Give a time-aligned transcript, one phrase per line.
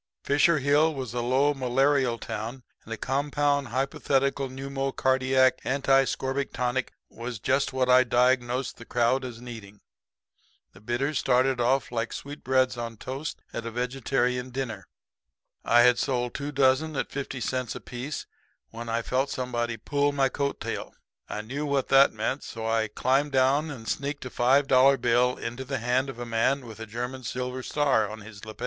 [0.23, 6.91] Fisher Hill was a low, malarial town; and a compound hypothetical pneumocardiac anti scorbutic tonic
[7.07, 9.79] was just what I diagnosed the crowd as needing.
[10.73, 14.87] The bitters started off like sweetbreads on toast at a vegetarian dinner.
[15.63, 18.25] I had sold two dozen at fifty cents apiece
[18.71, 20.95] when I felt somebody pull my coat tail.
[21.29, 25.37] I knew what that meant; so I climbed down and sneaked a five dollar bill
[25.37, 28.59] into the hand of a man with a German silver star on his lapel.